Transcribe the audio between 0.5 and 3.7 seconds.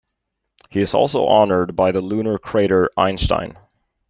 He is also honored by the lunar crater "Einstein".